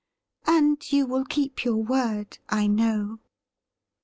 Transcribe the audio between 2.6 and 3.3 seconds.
know.'